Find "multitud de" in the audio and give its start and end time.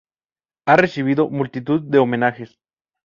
1.41-1.99